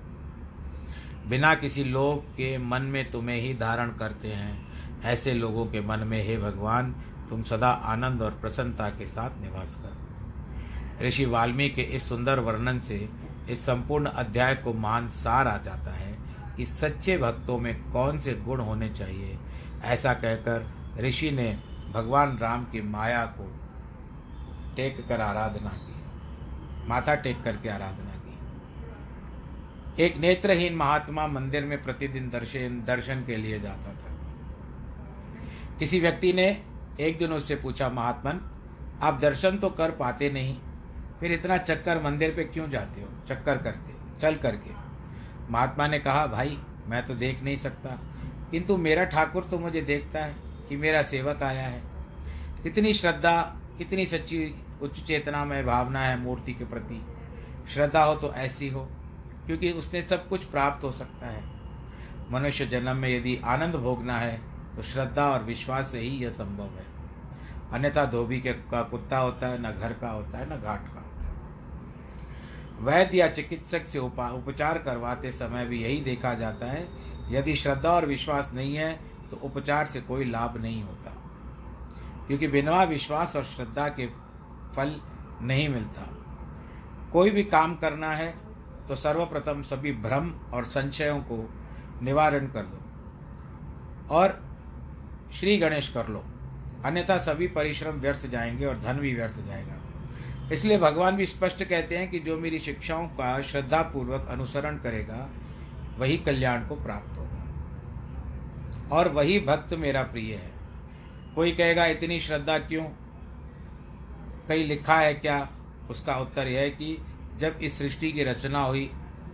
[1.29, 4.65] बिना किसी लोभ के मन में तुम्हें ही धारण करते हैं।
[5.03, 6.95] ऐसे लोगों के मन में, हे भगवान
[7.29, 12.79] तुम सदा आनंद और प्रसन्नता के साथ निवास करो। ऋषि वाल्मीकि के इस सुंदर वर्णन
[12.79, 13.09] से
[13.49, 16.17] इस संपूर्ण अध्याय को मान सार आ जाता है
[16.57, 19.39] कि सच्चे भक्तों में कौन से गुण होने चाहिए।
[19.83, 21.59] ऐसा कहकर ऋषि ने
[21.93, 23.59] भगवान राम की माया को
[24.75, 25.95] टेक कर आराधना की।
[26.87, 28.25] माथा टेक करके आराधना की।
[30.03, 34.15] एक नेत्रहीन महात्मा मंदिर में प्रतिदिन दर्शन दर्शन के लिए जाता था।
[35.79, 36.63] किसी व्यक्ति ने
[36.99, 38.51] एक दिन उससे पूछा, महात्मन,
[39.01, 40.57] आप दर्शन तो कर पाते नहीं।
[41.19, 43.07] फिर इतना चक्कर मंदिर पे क्यों जाते हो?
[43.29, 44.71] चक्कर करते, चल करके।
[45.49, 47.89] महात्मा ने कहा, भाई, मैं तो देख नहीं सकता।
[48.51, 50.35] किंतु मेरा ठाकुर तो मुझे देखता है
[50.69, 51.81] कि मेरा सेवक आया है।
[52.63, 57.05] कितनी श्रद्धा, कितनी सच्ची उच्च चेतना में भावना है मूर्ति के प्रति।
[57.73, 58.89] श्रद्धा हो तो ऐसी हो,
[59.45, 61.43] क्योंकि उसने सब कुछ प्राप्त हो सकता है।
[62.31, 66.63] मनुष्य जन्म में यदि आनंद भोगना है तो श्रद्धा और विश्वास से ही यह संभव
[66.63, 66.85] है।
[67.71, 71.01] अन्यथा धोबी के का कुत्ता होता है, न घर का होता है, न घाट का
[71.01, 71.35] होता है।
[72.79, 76.87] वैद्य या चिकित्सक से उपा, उपचार करवाते समय भी यही देखा जाता है,
[77.29, 81.11] यदि श्रद्धा और विश्वास नहीं है तो उपचार से कोई लाभ नहीं होता।
[82.27, 84.07] क्योंकि बिना विश्वास और श्रद्धा के
[84.75, 84.95] फल
[85.41, 86.07] नहीं मिलता।
[87.13, 88.35] कोई भी काम करना है
[88.87, 91.49] तो सर्वप्रथम सभी भ्रम और संशयों को
[92.01, 92.77] निवारण कर दो।
[94.15, 94.44] और
[95.33, 96.23] श्री गणेश कर लो।
[96.85, 99.73] अन्यथा सभी परिश्रम व्यर्थ जाएँगे और धन भी व्यर्थ जाएगा।
[100.53, 105.29] इसलिए भगवान भी स्पष्ट कहते हैं कि जो मेरी शिक्षाओं का श्रद्धापूर्वक अनुसरण करेगा,
[105.97, 107.45] वही कल्याण को प्राप्त होगा।
[108.95, 110.51] और वही भक्त मेरा प्रिय है।
[111.35, 112.83] कोई कहेगा, इतनी श्रद्धा क्यों?
[114.47, 115.49] कहीं लिखा है क्या?
[115.89, 117.05] उसका उत्तर यह है कि
[117.37, 118.91] जब इस सृष्टि की रचना हुई,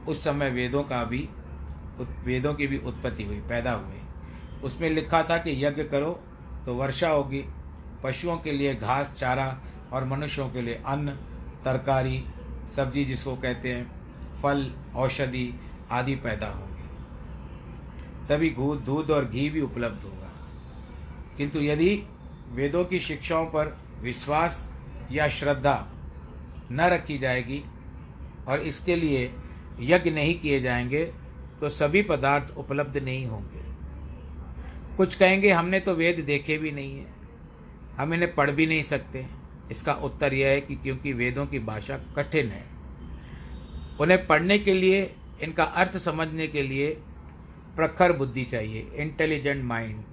[0.07, 1.29] उस समय वेदों का भी
[2.23, 4.00] वेदों की भी उत्पत्ति हुई, पैदा हुए
[4.63, 6.23] उसमें लिखा था कि यज्ञ करो
[6.65, 7.45] तो वर्षा होगी।
[8.03, 9.59] पशुओं के लिए घास, चारा
[9.93, 11.09] और मनुष्यों के लिए अन्न,
[11.65, 12.25] तरकारी,
[12.75, 13.91] सब्ज़ी जिसको कहते हैं,
[14.41, 15.59] फल, औषधि
[15.91, 16.81] आदि पैदा होंगे।
[18.27, 18.49] तभी
[18.85, 20.31] दूध और घी भी उपलब्ध होगा।
[21.37, 22.03] किंतु यदि
[22.51, 24.71] वेदों की शिक्षाओं पर विश्वास
[25.11, 25.87] या श्रद्धा
[26.71, 27.63] न रखी जाएगी
[28.47, 29.35] और इसके लिए
[29.79, 31.05] यज्ञ नहीं किए जाएँगे
[31.59, 33.70] तो सभी पदार्थ उपलब्ध नहीं होंगे।
[34.97, 37.07] कुछ कहेंगे, हमने तो वेद देखे भी नहीं है।
[37.97, 39.25] हम इन्हें पढ़ भी नहीं सकते।
[39.71, 42.65] इसका उत्तर यह है कि क्योंकि वेदों की भाषा कठिन है।
[43.99, 46.89] उन्हें पढ़ने के लिए, इनका अर्थ समझने के लिए
[47.75, 50.03] प्रखर बुद्धि चाहिए इंटेलिजेंट माइंड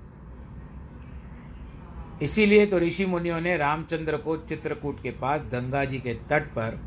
[2.22, 6.80] इसीलिए तो ऋषि मुनियों ने रामचंद्र को चित्रकूट के पास गंगा जी के तट पर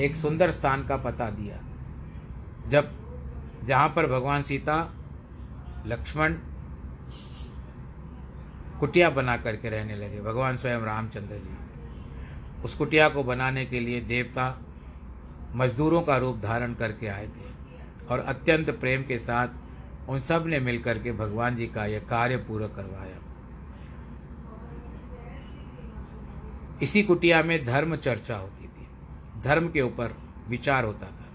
[0.00, 1.60] एक सुंदर स्थान का पता दिया।
[2.68, 2.90] जब,
[3.64, 4.94] जहाँ पर भगवान सीता,
[5.86, 6.34] लक्ष्मण
[8.80, 14.00] कुटिया बना करके रहने लगे। भगवान स्वयं रामचंद्र जी। उस कुटिया को बनाने के लिए
[14.00, 14.58] देवता
[15.54, 17.46] मजदूरों का रूप धारण करके आए थे
[18.10, 22.66] और अत्यंत प्रेम के साथ उन सबने मिलकर के भगवान जी का यह कार्य पूरा
[22.66, 23.16] करवाया।
[26.82, 28.86] इसी कुटिया में धर्म चर्चा होती थी।
[29.42, 30.14] धर्म के ऊपर
[30.48, 31.26] विचार होता था,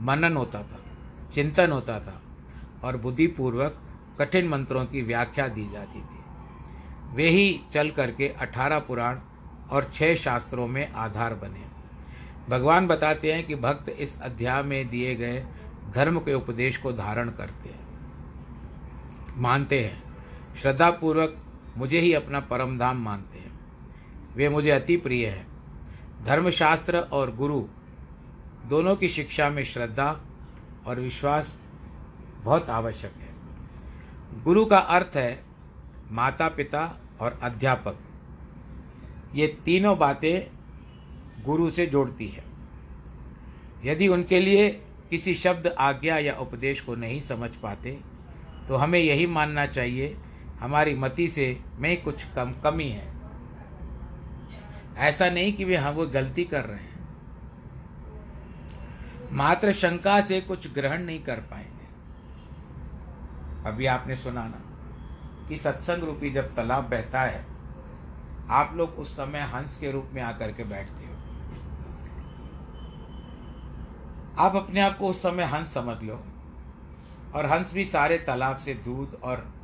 [0.00, 0.78] मनन होता था,
[1.34, 2.20] चिंतन होता था
[2.84, 3.80] और बुद्धिपूर्वक
[4.18, 6.17] कठिन मंत्रों की व्याख्या दी जाती थी।
[7.12, 9.18] वे ही चल करके अठारह पुराण
[9.70, 11.64] और छह शास्त्रों में आधार बने।
[12.48, 15.46] भगवान बताते हैं कि भक्त इस अध्याय में दिए गए
[15.94, 17.88] धर्म के उपदेश को धारण करते हैं।
[19.36, 20.02] मानते हैं।
[20.56, 21.36] श्रद्धापूर्वक
[21.76, 23.60] मुझे ही अपना परम धाम मानते हैं।
[24.36, 25.46] वे मुझे अति प्रिय है।
[26.24, 27.66] धर्मशास्त्र और गुरु
[28.66, 30.20] दोनों की शिक्षा में श्रद्धा
[30.86, 31.58] और विश्वास
[32.44, 33.28] बहुत आवश्यक है।
[34.42, 35.47] गुरु का अर्थ है
[36.10, 37.98] माता पिता और अध्यापक।
[39.34, 40.50] ये तीनों बातें
[41.44, 42.44] गुरु से जोड़ती है।
[43.84, 44.68] यदि उनके लिए
[45.10, 48.00] किसी शब्द, आज्ञा या उपदेश को नहीं समझ पाते
[48.68, 50.16] तो हमें यही मानना चाहिए,
[50.60, 53.14] हमारी मति से में कुछ कम कमी है।
[54.96, 56.98] ऐसा नहीं कि वे हम वो गलती कर रहे हैं।
[59.32, 61.86] मात्र शंका से कुछ ग्रहण नहीं कर पाएँगे।
[63.68, 64.67] अभी आपने सुना ना।
[65.48, 67.46] कि सत्संग रूपी जब तालाब बहता है,
[68.50, 71.14] आप लोग उस समय हंस के रूप में आकर के बैठते हो।
[74.38, 76.24] आप अपने आप को उस समय हंस समझ लो
[77.34, 79.54] और हंस भी सारे तालाब से दूध और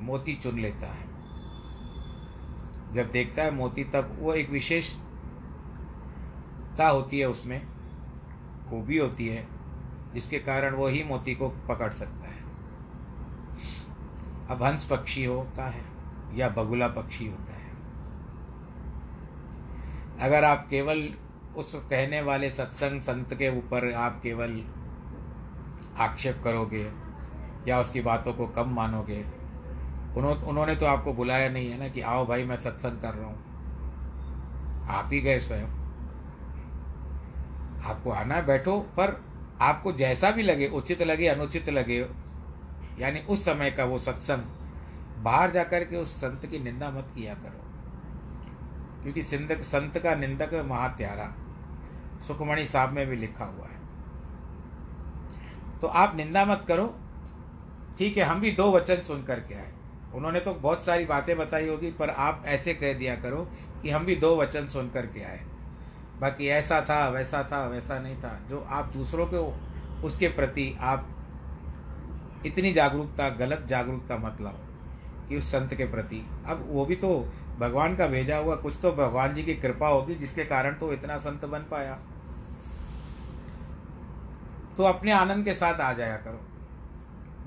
[0.00, 1.14] मोती चुन लेता है।
[2.94, 5.02] जब देखता है मोती, तब वो एक विशेषता
[6.88, 7.66] होती है उसमें,
[8.70, 9.48] खूबी होती है,
[10.14, 12.33] जिसके कारण वो ही मोती को पकड़ सकता है।
[14.50, 15.84] अब हंस पक्षी होता है
[16.34, 17.72] या बगुला पक्षी होता है।
[20.20, 21.08] अगर आप केवल
[21.56, 24.60] उस कहने वाले सत्संग संत के ऊपर आप केवल
[25.98, 26.90] आक्षेप करोगे
[27.68, 29.24] या उसकी बातों को कम मानोगे
[30.16, 33.26] उन्हों, उन्होंने तो आपको बुलाया नहीं है ना कि आओ भाई मैं सत्संग कर रहा
[33.26, 35.68] हूँ। आप ही गए स्वयं।
[37.84, 39.20] आपको आना बैठो पर
[39.60, 42.00] आपको जैसा भी लगे उचित लगे अनुचित लगे
[42.98, 44.42] यानी उस समय का वो सत्संग।
[45.22, 47.64] बाहर जाकर के उस संत की निंदा मत किया करो।
[49.02, 51.34] क्योंकि सिंधक, संत का निंदक महात्यारा,
[52.22, 53.84] सुखमणि साहब में भी लिखा हुआ है।
[55.80, 56.98] तो आप निंदा मत करो।
[57.98, 59.72] ठीक है, हम भी दो वचन सुन करके आए।
[60.14, 63.50] उन्होंने तो बहुत सारी बातें बताई होगी, पर आप ऐसे कह दिया करो
[63.82, 65.44] कि हम भी दो वचन सुन करके आए।
[66.20, 69.60] बाकी ऐसा था, वैसा था, वैसा नहीं था। जो आप दूसरों को,
[70.04, 71.08] उसके प्रति आप
[72.46, 77.08] इतनी जागरूकता, गलत जागरूकता मत लाओ कि उस संत के प्रति। अब वो भी तो
[77.58, 81.18] भगवान का भेजा हुआ, कुछ तो भगवान जी की कृपा होगी, जिसके कारण तो इतना
[81.18, 81.98] संत बन पाया।
[84.76, 86.40] तो अपने आनंद के साथ आ जाया करो।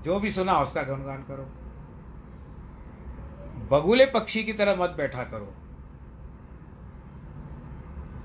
[0.03, 1.47] जो भी सुना, उसका गुणगान करो।
[3.71, 5.53] बगुले पक्षी की तरह मत बैठा करो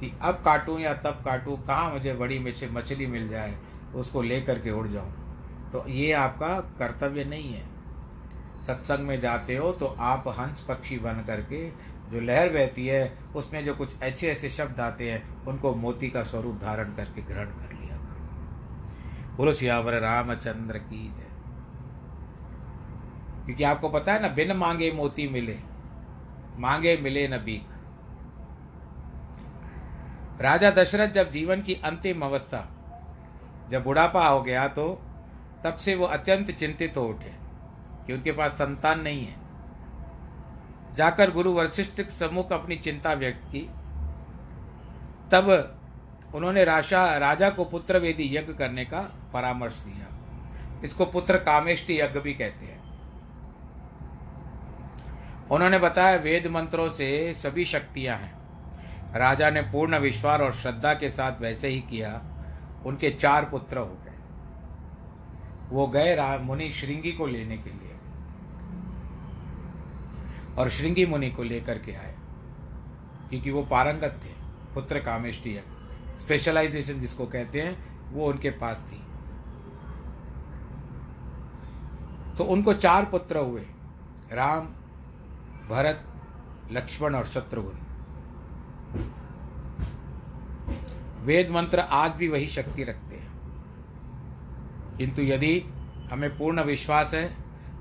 [0.00, 3.56] कि अब काटूं या तब काटूं, कहाँ मुझे बड़ी मछली मिल जाए,
[3.94, 5.12] उसको लेकर के उड़ जाऊँ।
[5.72, 7.64] तो ये आपका कर्तव्य नहीं है।
[8.62, 11.68] सत्संग में जाते हो तो आप हंस पक्षी बन करके
[12.10, 16.22] जो लहर बहती है, उसमें जो कुछ ऐसे ऐसे शब्द आते हैं, उनको मोती का
[16.22, 17.96] स्वरूप धारण करके ग्रहण कर लिया
[19.36, 21.30] बोलो, सियावर रामचंद्र की जय।
[23.44, 25.58] क्योंकि आपको पता है ना, बिन मांगे मोती मिले,
[26.58, 27.68] मांगे मिले न बीक
[30.40, 32.60] राजा दशरथ जब जीवन की अंतिम अवस्था,
[33.70, 34.86] जब बुढ़ापा हो गया तो
[35.64, 37.32] तब से वो अत्यंत चिंतित हो उठे
[38.06, 39.34] कि उनके पास संतान नहीं है।
[40.94, 43.60] जाकर गुरु वशिष्ठ सम्मुख अपनी चिंता व्यक्त की।
[45.32, 45.78] तब
[46.34, 50.06] उन्होंने राशा, राजा को पुत्र वेदी यज्ञ करने का परामर्श दिया।
[50.84, 52.82] इसको पुत्र कामेष्टि यज्ञ भी कहते हैं।
[55.48, 58.42] उन्होंने बताया, वेद मंत्रों से सभी शक्तियाँ हैं।
[59.16, 62.22] राजा ने पूर्ण विश्वास और श्रद्धा के साथ वैसे ही किया।
[62.86, 63.98] उनके चार पुत्र हो
[65.72, 67.98] वो गए मुनि श्रृंगी को लेने के लिए।
[70.58, 72.16] और श्रृंगी मुनि को लेकर के आए।
[73.30, 74.28] क्योंकि वो पारंगत थे,
[74.74, 75.60] पुत्र कामेष्टि
[76.18, 78.98] स्पेशलाइजेशन जिसको कहते हैं, वो उनके पास थी।
[82.38, 83.66] तो उनको चार पुत्र हुए,
[84.32, 84.66] राम,
[85.68, 86.04] भरत,
[86.72, 87.78] लक्ष्मण और शत्रुघ्न।
[91.20, 93.11] वेद मंत्र आज भी वही शक्ति रखते
[95.02, 95.62] किंतु यदि
[96.10, 97.36] हमें पूर्ण विश्वास है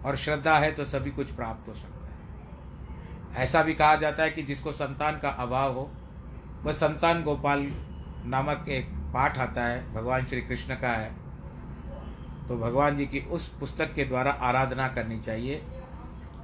[0.05, 4.29] और श्रद्धा है तो सभी कुछ प्राप्त हो सकता है। ऐसा भी कहा जाता है
[4.29, 5.89] कि जिसको संतान का अभाव हो,
[6.63, 7.65] वह संतान गोपाल
[8.25, 11.11] नामक एक पाठ आता है, भगवान श्री कृष्ण का है।
[12.47, 15.61] तो भगवान जी की उस पुस्तक के द्वारा आराधना करनी चाहिए।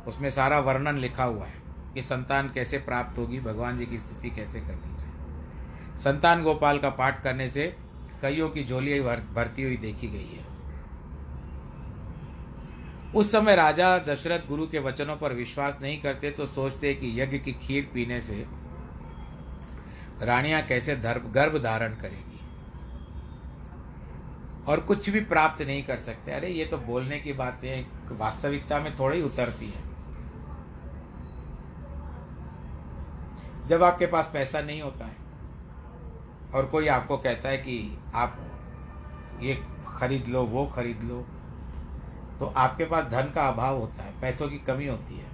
[0.07, 1.61] उसमें सारा वर्णन लिखा हुआ है
[1.93, 6.89] कि संतान कैसे प्राप्त होगी, भगवान जी की स्तुति कैसे करनी चाहिए। संतान गोपाल का
[6.89, 7.75] पाठ करने से
[8.21, 10.46] कईयों की झोली भरती हुई देखी गई है।
[13.15, 17.37] उस समय राजा दशरथ गुरु के वचनों पर विश्वास नहीं करते तो सोचते कि यज्ञ
[17.37, 18.47] की खीर पीने से
[20.21, 22.39] रानियाँ कैसे गर्भ धारण करेगी।
[24.67, 27.87] और कुछ भी प्राप्त नहीं कर सकते। अरे, ये तो बोलने की बातें
[28.17, 29.87] वास्तविकता में थोड़ी उतरती है।
[33.67, 35.15] जब आपके पास पैसा नहीं होता है
[36.55, 38.37] और कोई आपको कहता है कि आप
[39.41, 39.63] ये
[39.97, 41.27] खरीद लो, वो खरीद लो
[42.39, 45.25] तो आपके पास धन का अभाव होता है, पैसों की कमी होती है।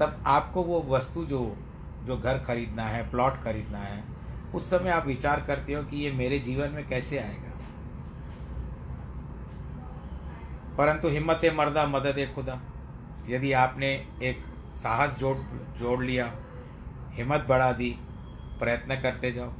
[0.00, 1.56] तब आपको वो वस्तु जो
[2.04, 4.04] जो घर खरीदना है, प्लॉट खरीदना है,
[4.54, 7.52] उस समय आप विचार करते हो कि ये मेरे जीवन में कैसे आएगा।
[10.78, 12.60] परंतु हिम्मत, मर्दा, मदद ए खुदा।
[13.28, 13.92] यदि आपने
[14.22, 14.44] एक
[14.74, 15.36] साहस जोड़
[15.78, 16.32] जोड़ लिया,
[17.10, 17.98] हिम्मत बढ़ा दी,
[18.58, 19.52] प्रयत्न करते जाओ।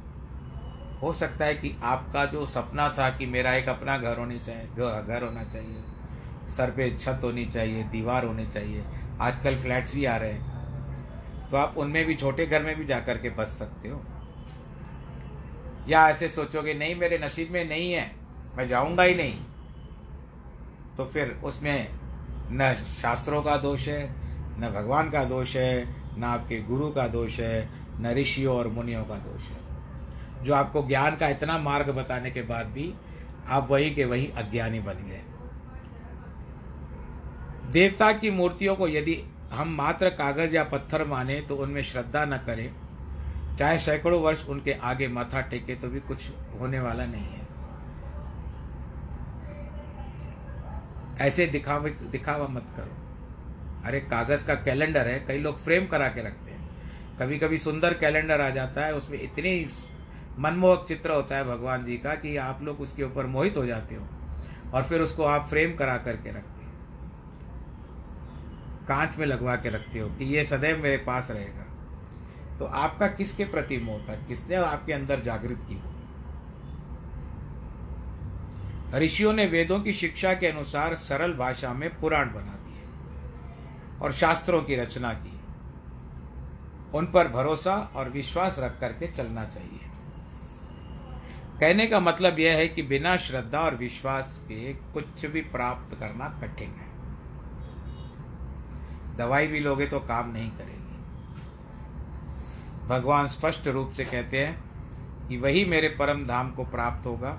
[1.01, 4.67] हो सकता है कि आपका जो सपना था कि मेरा एक अपना घर होनी चाहिए,
[4.67, 5.92] घर होना चाहिए
[6.53, 8.83] सर पे छत होनी चाहिए, दीवार होनी चाहिए।
[9.21, 10.53] आजकल फ्लैट्स भी आ रहे हैं।
[11.49, 14.03] तो आप उनमें भी, छोटे घर में भी जा कर के बस सकते हो।
[15.87, 18.11] या ऐसे सोचोगे, नहीं, मेरे नसीब में नहीं है,
[18.57, 19.33] मैं जाऊँगा ही नहीं।
[20.97, 21.87] तो फिर उसमें
[22.51, 24.13] न शास्त्रों का दोष है,
[24.59, 29.05] न भगवान का दोष है, न आपके गुरु का दोष है, न ऋषियों और मुनियों
[29.05, 29.63] का दोष है।
[30.43, 32.93] जो आपको ज्ञान का इतना मार्ग बताने के बाद भी,
[33.47, 35.21] आप वही के वही अज्ञानी बन गए।
[37.71, 42.37] देवता की मूर्तियों को यदि हम मात्र कागज़ या पत्थर माने तो उनमें श्रद्धा न
[42.37, 42.75] करें।
[43.57, 47.43] चाहे सैकड़ों वर्ष उनके आगे माथा टेके तो भी कुछ होने वाला नहीं है।
[51.27, 52.91] ऐसे दिखावे, दिखावा मत करो।
[53.85, 56.69] अरे कागज़ का कैलेंडर है, कई लोग फ्रेम करा के रखते हैं।
[57.19, 59.65] कभी कभी सुंदर कैलेंडर आ जाता है, उसमें इतनी
[60.39, 63.95] मनमोहक चित्र होता है भगवान जी का कि आप लोग उसके ऊपर मोहित हो जाते
[63.95, 64.07] हो।
[64.73, 66.62] और फिर उसको आप फ्रेम करा करके रखते हो।
[68.87, 71.63] कांच में लगवा के रखते हो कि ये सदैव मेरे पास रहेगा।
[72.57, 74.15] तो आपका किसके प्रति मोह था?
[74.15, 75.93] किसने आपके अंदर जागृत की हो?
[78.99, 82.83] ऋषियों ने वेदों की शिक्षा के अनुसार सरल भाषा में पुराण बना दिए
[84.01, 85.39] और शास्त्रों की रचना की।
[86.97, 89.79] उन पर भरोसा और विश्वास रख करके चलना चाहिए।
[91.59, 96.39] कहने का मतलब यह है कि बिना श्रद्धा और विश्वास के कुछ भी प्राप्त करना
[96.41, 96.92] कठिन है।
[99.15, 100.81] दवाई भी लोगे तो काम नहीं करेगी।
[102.87, 107.31] भगवान स्पष्ट रूप से कहते हैं कि वही मेरे परम धाम को प्राप्त होगा,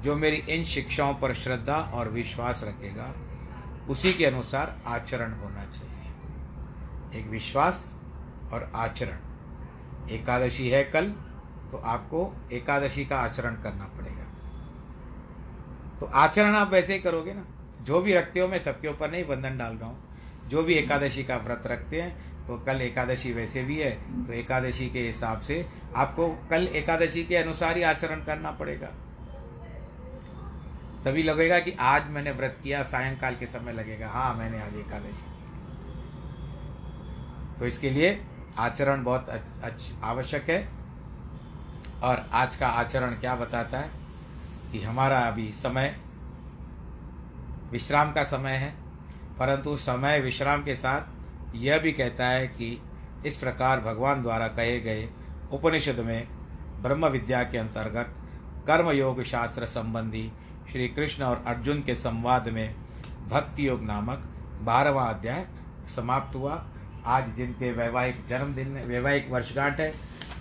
[0.00, 3.12] जो मेरी इन शिक्षाओं पर श्रद्धा और विश्वास रखेगा,
[3.88, 7.96] उसी के अनुसार आचरण होना चाहिए। एक विश्वास
[8.52, 11.10] और आचरण। एकादशी है कल
[11.70, 14.24] तो आपको एकादशी का आचरण करना पड़ेगा।
[16.00, 17.44] तो आचरण आप वैसे ही करोगे ना।
[17.82, 20.11] जो भी रखते हो, मैं सबके ऊपर नहीं बंधन डाल रहा हूँ।
[20.52, 23.90] जो भी एकादशी का व्रत रखते हैं तो कल एकादशी वैसे भी है
[24.26, 25.64] तो एकादशी के हिसाब से
[25.96, 28.88] आपको कल एकादशी के अनुसार ही आचरण करना पड़ेगा।
[31.04, 35.30] तभी लगेगा कि आज मैंने व्रत किया, सायंकाल के समय लगेगा हाँ मैंने आज एकादशी
[37.58, 38.20] तो इसके लिए
[38.58, 39.26] आचरण बहुत
[40.02, 40.68] आवश्यक है।
[42.02, 43.90] और आज का आचरण क्या बताता है
[44.72, 45.94] कि हमारा अभी समय,
[47.72, 48.81] विश्राम का समय है।
[49.42, 52.82] परंतु समय विश्राम के साथ यह भी कहता है कि
[53.26, 55.08] इस प्रकार भगवान द्वारा कहे गए
[55.52, 56.28] उपनिषद में
[56.82, 58.14] ब्रह्म विद्या के अंतर्गत
[58.66, 60.32] कर्म योग शास्त्र संबंधी
[60.72, 62.74] श्री कृष्ण और अर्जुन के संवाद में
[63.28, 64.28] भक्ति योग नामक
[64.62, 65.46] बारहवा अध्याय
[65.96, 66.64] समाप्त हुआ।
[67.06, 69.92] आज जिनके वैवाहिक जन्मदिन, वैवाहिक वर्षगांठ है,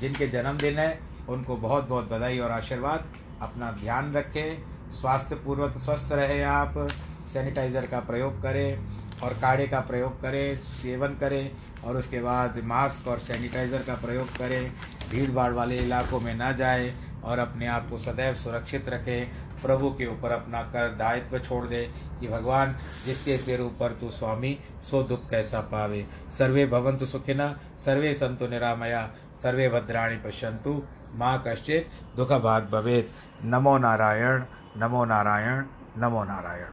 [0.01, 0.99] जिनके जन्मदिन है,
[1.29, 3.05] उनको बहुत बहुत बधाई और आशीर्वाद।
[3.41, 6.87] अपना ध्यान रखें स्वास्थ्य पूर्वक स्वस्थ रहे आप।
[7.33, 11.51] सैनिटाइज़र का प्रयोग करें और काढ़े का प्रयोग करें, सेवन करें
[11.85, 14.71] और उसके बाद मास्क और सैनिटाइज़र का प्रयोग करें।
[15.11, 19.23] भीड़ भाड़ वाले इलाकों में ना जाए और अपने आप को सदैव सुरक्षित रखे।
[19.63, 21.83] प्रभु के ऊपर अपना कर दायित्व छोड़ दे
[22.19, 22.75] कि भगवान,
[23.05, 29.09] जिसके सिर ऊपर तू स्वामी, सो दुख कैसा पावे। सर्वे भवंतु सुखिना, सर्वे संतु निरामया,
[29.43, 30.81] सर्वे भद्राणी पश्यंतु
[31.15, 33.11] माँ कश्चित दुख भाग भवेत।
[33.45, 34.43] नमो नारायण
[34.77, 35.65] नमो नारायण
[35.97, 36.69] नमो नारायण।